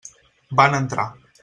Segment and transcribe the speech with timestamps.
[0.61, 1.07] Van entrar.